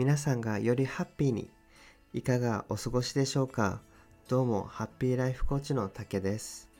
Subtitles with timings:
[0.00, 1.50] 皆さんがよりハッピーに
[2.14, 3.82] いかがお過ごしでしょうか？
[4.30, 6.70] どうもハッピーライフコーチの竹です。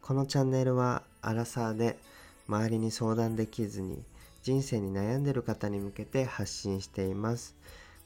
[0.00, 1.98] このチャンネルはアラサーで
[2.46, 4.00] 周りに相談できずに
[4.44, 7.56] 人生に悩んでる方に向けて発信しています。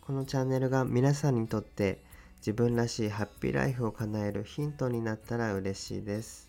[0.01, 1.99] このチャンネルが皆さんにとって
[2.39, 6.49] 自分らしいハッピーライフを叶えるヒントになったら嬉しいです。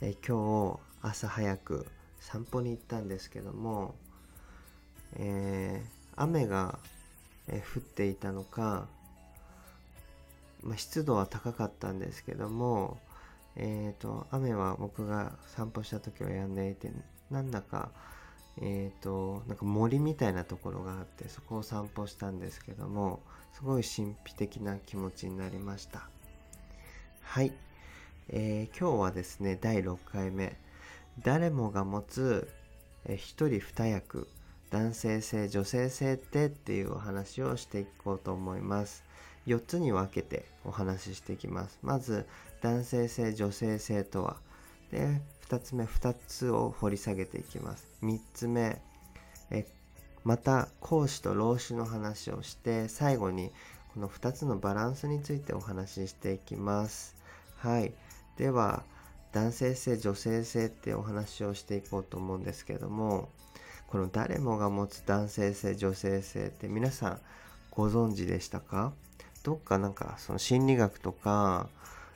[0.00, 1.84] え今日朝早く
[2.20, 3.96] 散歩に行ったんですけども、
[5.16, 6.78] えー、雨が、
[7.48, 8.88] 降っていたのか、
[10.64, 12.98] まあ、湿度は高かったんですけども、
[13.54, 16.90] えーと、雨は僕が散歩した時は止んでいて
[17.30, 17.90] なんだか
[18.62, 23.20] えーと、なんか森みたいなところがあってそこを散歩したんですけども
[23.52, 26.08] すごい神秘的な気持ちになりました。
[27.22, 27.52] はい、
[28.28, 30.56] えー、今日はですね第6回目。
[31.22, 32.50] 誰もが持つ、
[33.06, 34.28] え、一人二役。
[34.76, 39.04] 男性性女性性ってっていうお話をしていこうと思います。
[39.46, 41.78] 4つに分けてお話ししていきます。
[41.80, 42.26] まず
[42.60, 44.36] 男性性女性性とは。
[44.92, 47.88] で2つ目2つを掘り下げていきます。
[48.02, 48.78] 3つ目
[49.50, 49.64] え
[50.24, 53.52] また講師と老子の話をして最後に
[53.94, 57.16] この2つのバランスについてお話ししていきます。
[57.56, 57.94] はい。
[58.36, 58.82] では
[59.32, 63.30] 男性性女性性ってお話をしていこうと思うんですけども
[63.86, 67.20] この誰もが持つ男性性女性性って皆さん
[67.70, 68.92] ご存知でしたか？
[69.42, 71.68] どっかなんかその心理学とか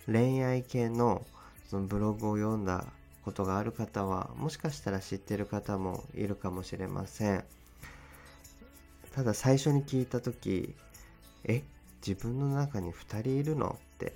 [0.06, 1.24] 恋愛系の
[1.68, 2.84] そのブログを読んだ
[3.24, 7.44] ことがある方はもしかしたら知ってる方もいるかもしれません。
[9.14, 10.74] ただ最初に聞いた時
[11.44, 11.62] え？
[12.06, 13.78] 自分の中に2人いるの？
[13.78, 14.14] って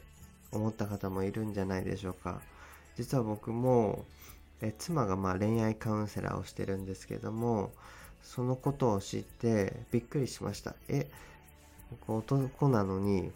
[0.50, 2.40] 思った方もいるんじゃないでしょうか。
[2.96, 4.04] 実は僕も
[4.60, 7.72] え妻がまあ恋愛カウンセラーをしてるんですけども
[8.22, 10.74] そのことを知ってびっくりしました。
[10.88, 11.10] え
[11.90, 13.30] 僕男なのに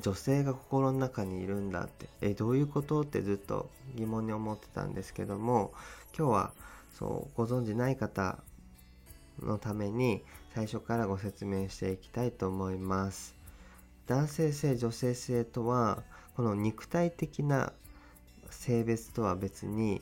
[0.00, 2.06] 女性が心の中にいるんだって。
[2.20, 3.02] えどういうこと？
[3.02, 5.72] ってずっと疑問に思ってたんですけども
[6.16, 6.52] 今日は
[6.98, 8.38] そうご存じない方
[9.42, 13.34] のために最初からご説明していきたいと思います。
[14.06, 16.02] 男性性女性性とは
[16.36, 17.72] この肉体的な
[18.54, 20.00] 性別とは別に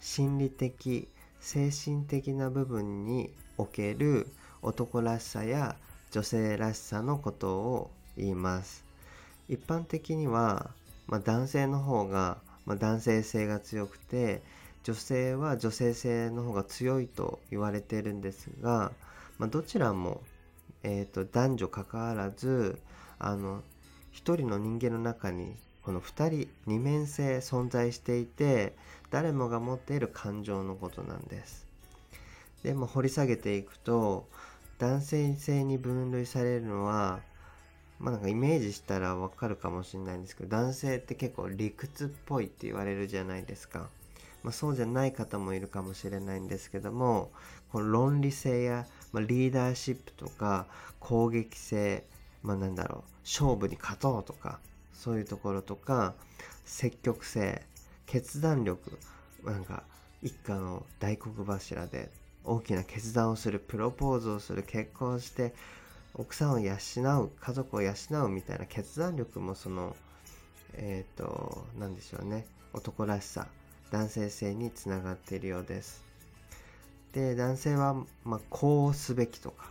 [0.00, 1.08] 心理的
[1.40, 4.26] 精神的な部分における
[4.62, 5.76] 男らしさや
[6.10, 8.84] 女性らしさのことを言います。
[9.48, 10.70] 一般的には、
[11.06, 14.42] まあ、男性の方が、まあ、男性性が強くて
[14.84, 18.92] 女性は女性性の方が強いと言われているんですが、
[19.38, 20.22] まあ、どちらも、
[20.82, 22.78] えーと、男女関わらず
[23.18, 23.62] あの
[24.12, 28.74] 一人の人間の中にこの2人二面性存在していて
[29.10, 31.66] 誰もが持っている感情のことなんです。
[32.62, 34.26] でも掘り下げていくと
[34.78, 37.20] 男性性に分類されるのは
[37.98, 43.88] まあなんかイメージしたらわかるかもしれないんですけど男性って結構理屈っぽいって言われるじゃないですか。
[44.42, 47.30] まあ、そうじゃない方もいるかもしれないんですけども
[47.72, 50.66] この論理性や、まあ、リーダーシップとか
[51.00, 52.04] 攻撃性、
[52.42, 54.60] まあ、なんだろう勝負に勝とうとか
[54.94, 56.14] そういうところとか
[56.64, 57.62] 積極性
[58.06, 58.98] 決断力
[59.44, 59.82] なんか
[60.22, 62.10] 一家の大黒柱で
[62.44, 65.54] 大きな決断をするプロポーズをする結婚して
[66.14, 67.92] 奥さんを養う家族を養
[68.24, 69.96] うみたいな決断力もその
[70.74, 73.48] えっ、ー、と何でしょうね男らしさ
[73.90, 76.02] 男性性につながっているようです。
[77.12, 77.94] で男性は、
[78.24, 79.70] まあ、こうすべきとか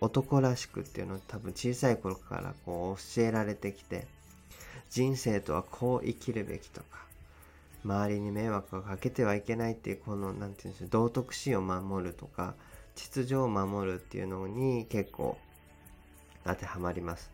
[0.00, 4.06] 男らしくっていうのを多分小さい頃からこう教えられてきて
[4.90, 6.98] 人生とはこう生きるべきとか
[7.84, 12.54] 周りに迷惑をかけてはいけないっていうこの何て言うんでしょう道徳心を守るとか
[12.94, 15.38] 秩序を守るっていうのに結構
[16.44, 17.30] 当てはまります。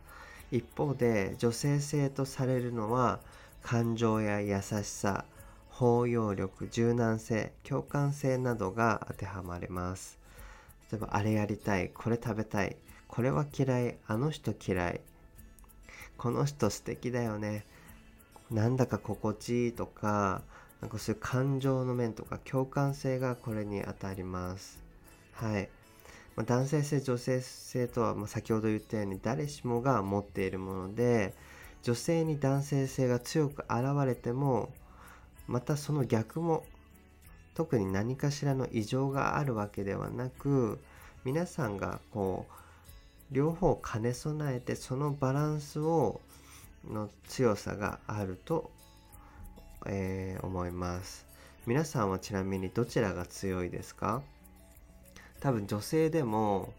[0.50, 3.20] 一方で女性性とされるのは
[3.62, 5.24] 感情や優しさ
[5.70, 10.18] 包容力柔軟性共感性などが当てはまります。
[10.92, 12.76] 例えばあれやりたいこれ食べたい
[13.08, 15.00] これは嫌いあの人嫌い
[16.16, 17.64] この人素敵だよね
[18.50, 20.42] なんだか心地いいとか
[20.80, 24.84] なんかそういう感情の面とか共感性がこれに当たります
[25.34, 25.68] はい。
[26.36, 31.34] まあ、男性性、女性性とは、まあ、先ほど言ったように誰しもが持っているもので、
[31.82, 34.72] 女性に男性性が強く現れても、
[35.46, 36.64] またその逆も、
[37.54, 40.80] 特に何かしらの異常があるわけではなく、
[41.24, 42.52] 皆さんがこう、
[43.30, 46.20] 両方兼ね備えて、そのバランスを、
[46.88, 48.70] の強さがあると、
[49.86, 51.26] えー、思います。
[51.66, 54.22] 皆さんはちなみにどちらが強いですか？
[55.40, 56.72] 多分女性でも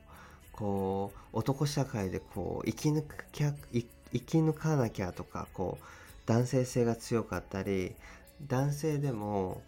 [0.51, 3.81] こう男社会でこう生き抜きゃ生
[4.11, 5.83] き抜かなきゃとかこう
[6.25, 7.93] 男性性が強かったり
[8.47, 9.61] 男性でも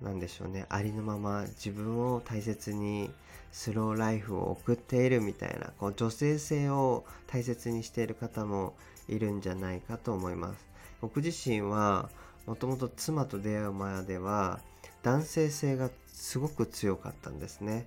[0.00, 3.10] 何でしょうねありのまま自分を大切に
[3.52, 8.74] スローライフを送っているみたいなこう女性性を大切にしている方も
[9.08, 10.66] いるんじゃないかと思います。
[11.00, 12.10] 僕自身は
[12.46, 14.60] もともと妻と出会う前では
[15.02, 17.86] 男性性がすごく強かったんですね。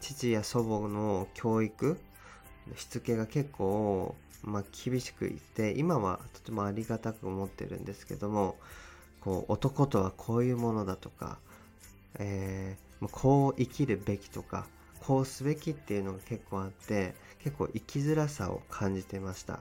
[0.00, 1.98] 父や祖母の教育
[2.76, 8.56] しつけが結構、まあ、厳しくいて今はとてもありがたく思ってるんですけども
[9.20, 11.38] こう男とはこういうものだとか、
[12.18, 14.66] えー、こう生きるべきとか
[15.06, 19.60] こうすべきっていうのが結構あって結構生きづらさを感じてました、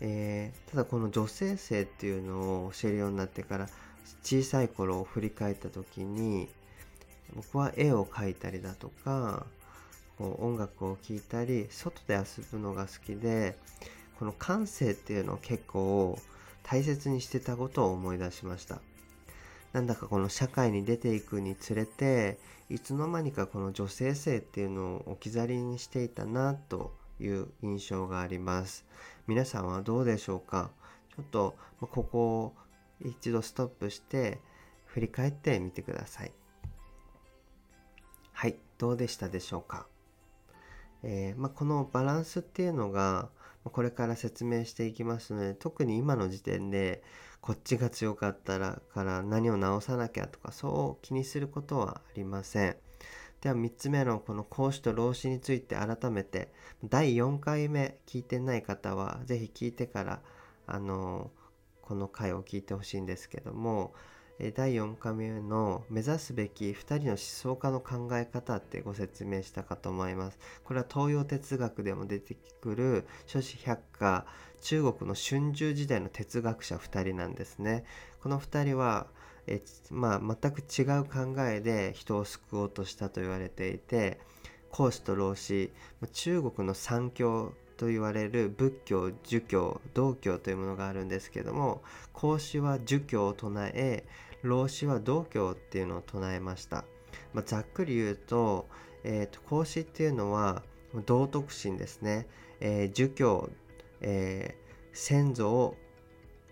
[0.00, 3.68] えー、ただこの女性性っていうのを教えるようになってから
[4.22, 6.48] 小さい頃を振り返った時に
[7.34, 9.46] 僕は絵を描いたりだとか
[10.18, 13.56] こう音楽を聴いたり外で遊ぶのが好きで
[14.18, 16.18] この感性っていうのを結構
[16.62, 18.80] 大切にしてたことを思い出しました。
[19.76, 22.38] なんだかこの社会に出ていくにつれて
[22.70, 28.86] いつの間にかこの女性性っていうのを置き去りにしていたなという印象があります。
[29.26, 30.70] 皆さんはどうでしょうか？
[31.14, 32.54] ちょっとここを
[33.04, 34.40] 一度ストップして
[34.86, 36.32] 振り返ってみてください。
[38.32, 39.86] はいどうでしたでしょうか、
[41.02, 43.28] えー、まあ、このバランスっていうのが
[43.64, 47.02] これから説明していきますので特に今の時点で
[47.46, 52.76] こっちが強かったらから何を直さなきゃとかそう気にすることはありません。
[53.40, 56.52] では3つ目のこの講師と老子について改めて
[56.82, 60.22] 第4回目聞いてない方は是非聞いてから
[60.66, 61.30] あの
[61.82, 63.94] この回を聞いてほしいんですけども
[64.38, 70.38] 第4回目の目指すべき2人の思想家の考え方ってご説明したかと思います。
[70.62, 74.26] これは東洋哲学でも出てくる諸子百科
[74.60, 77.84] 中国の春秋時代の哲学者2人なんですね。
[78.20, 79.06] この2人は
[79.46, 84.18] え、まあ、全く違う考えで人を救おうとしたと言われていて
[84.70, 85.72] 孔子と老子
[86.12, 91.82] 中国の三教と言われる仏教儒教道教というものがあるんですけども
[92.12, 94.04] 孔子は儒教を唱え
[94.42, 96.84] 老子は道教っていうのを唱えました、
[97.34, 98.66] まあ、ざっくり言うと,、
[99.04, 100.62] えーと、孔子っていうのは
[101.04, 102.26] 道徳心ですね、
[102.60, 103.50] えー、儒教、
[104.00, 105.76] えー、先祖を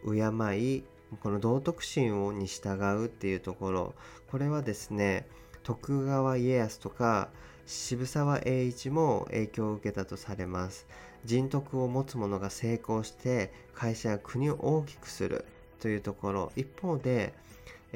[0.04, 0.20] 敬
[0.58, 0.84] い
[1.20, 3.94] この道徳心をに従うっていうところ。
[4.30, 5.26] これはですね
[5.62, 7.30] 徳川家康とか
[7.66, 10.86] 渋沢栄一も影響を受けたとされます。
[11.24, 15.44] 人徳を持つ者が成功して会社や国を大きくする
[15.80, 16.52] というところ。
[16.56, 17.32] 一方で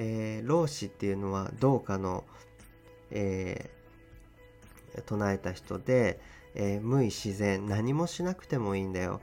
[0.00, 2.22] えー、老子っていうのは道家の、
[3.10, 6.20] えー、唱えた人で、
[6.54, 7.66] えー、無為自然。
[7.66, 9.20] 何もしなくてもいいんだよ。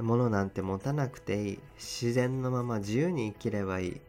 [0.00, 1.58] 物なんて持たなくていい。
[1.74, 4.00] 自然のまま自由に生きればいい、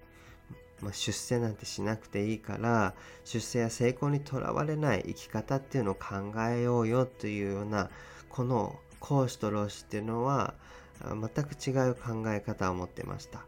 [0.81, 2.93] まあ、出世なんてしなくていいから
[3.25, 7.89] 出世や成功にとらわれない生き方っていうのを考えようよというような
[8.29, 10.53] この講師と老子っていうのは
[11.01, 13.45] 全く違う考え方を持ってました。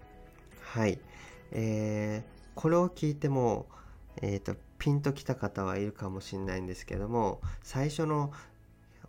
[0.62, 1.00] はい。
[1.52, 3.68] えーこれを聞いても、
[4.22, 8.34] えーと、ピンときた方はいるかもしれないんですけども最初の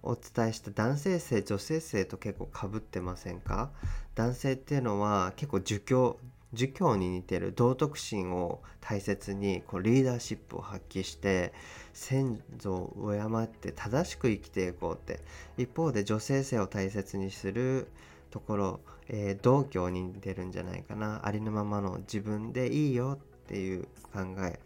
[0.04, 3.72] お伝えした男性性女性性と結構かぶってませんか？
[4.14, 6.20] 男性っていうのは結構儒教
[6.52, 11.52] 儒教に似てる道徳心を大切にこうリーダーシップを発揮して
[11.92, 15.20] 先祖を敬って正しく生きていこうって
[15.56, 17.88] 一方で女性性を大切にする
[18.30, 21.26] ところ、えー、道教に似てるんじゃないかな。
[21.26, 24.60] ありのままの自分でいいよっていう考え。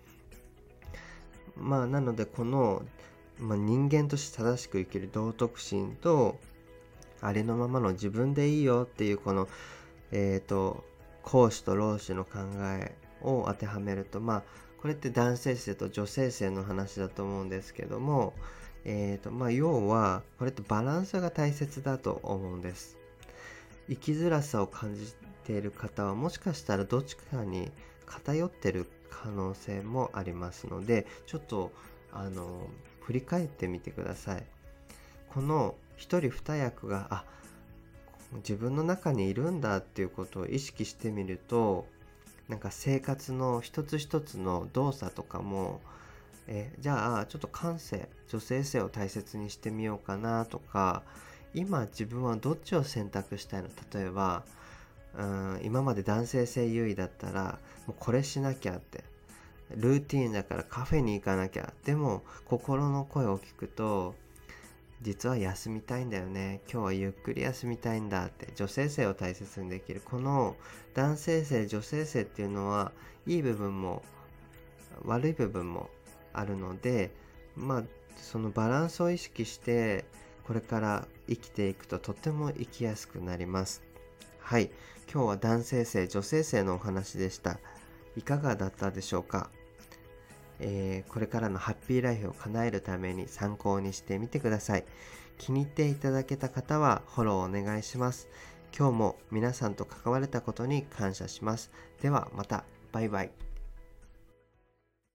[1.56, 2.82] まあなのでこの、
[3.38, 6.38] まあ、人間として正しく生きる道徳心と
[7.20, 9.48] ありのままの自分でいいよっていうこの
[10.12, 10.84] えっ、ー、と
[11.24, 12.38] 講師と老子の考
[12.78, 14.42] えを当てはめるとまあ
[14.80, 18.34] これって男性性と女性性の話だと思うんですけども
[18.84, 22.98] えーとまあ、要はこれってバランスが大切だと思うんです。
[23.88, 25.14] 生きづらさを感じ
[25.44, 27.70] ている方はもしかしたらどっちかに
[28.06, 31.72] 偏ってる可能性もありますのでちょっと
[32.12, 32.68] あの
[33.00, 34.44] 振り返ってみてください。
[35.30, 37.24] この一人二役があ
[38.36, 41.86] 自分の中にいるんだっていうことを意識してみると
[42.48, 45.80] なんか生活の一つ一つの動作とかも
[46.46, 51.02] えじゃあちょっと感性女性性を大切にしてみようかなとか
[51.54, 53.68] 今自分はどっちを選択したいの？
[53.94, 54.44] 例えば
[55.16, 59.04] うん今まで男性性優位だったらもうこれしなきゃって
[59.76, 61.72] ルーティンだからカフェに行かなきゃ。
[61.84, 64.14] でも心の声を聞くと
[65.02, 66.62] 実は休みたいんだよね。
[66.70, 70.00] 今日はゆっくり休みたいんだって女性性を大切にできる。
[70.04, 70.56] この
[70.94, 72.92] 男性性女性性っていうのは
[73.26, 74.02] いい部分も
[75.04, 75.90] 悪い部分も
[76.32, 77.10] あるので
[77.56, 77.82] まあ
[78.16, 80.04] そのバランスを意識して
[80.46, 83.82] これから生きていくととても生きやすくなります。
[84.38, 84.70] はい。
[85.12, 87.58] 今日は男性性女性性のお話でした。
[88.16, 89.50] いかがだったでしょうか？
[90.60, 94.84] えー、これからのハッピーライフを叶えるために参考にしてみてください。
[95.38, 98.28] 気に入っていただけた方はフォローお願いします。
[98.76, 101.70] 今日も皆さんと関われたことに感謝します。
[102.02, 102.64] ではまた。
[102.92, 103.53] バイバイ。